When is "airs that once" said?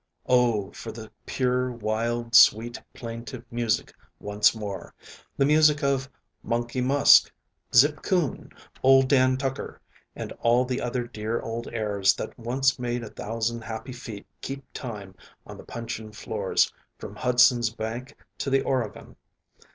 11.71-12.79